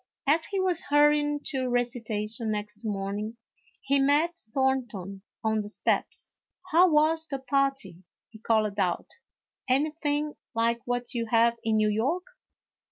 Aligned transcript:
As 0.25 0.45
he 0.45 0.59
was 0.59 0.81
hurrying 0.89 1.41
to 1.51 1.69
recitation 1.69 2.49
next 2.49 2.83
morning, 2.83 3.37
he 3.81 3.99
met 3.99 4.35
Thornton 4.51 5.21
on 5.43 5.61
the 5.61 5.69
steps." 5.69 6.31
How 6.71 6.89
was 6.89 7.27
the 7.27 7.37
party?" 7.37 8.01
he 8.31 8.39
called 8.39 8.79
out;" 8.79 9.09
anything 9.69 10.33
like 10.55 10.79
what 10.85 11.13
you 11.13 11.27
have 11.27 11.55
in 11.63 11.77
New 11.77 11.89
York 11.89 12.25